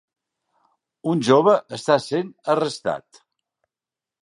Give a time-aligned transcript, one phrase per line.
[1.11, 3.23] Un jove està essent arrestat.